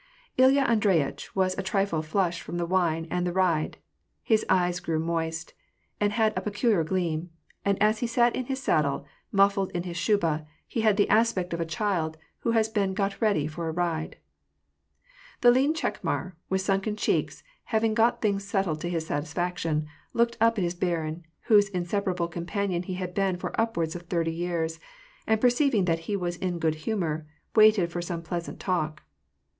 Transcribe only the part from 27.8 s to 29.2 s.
for some pleasant talk.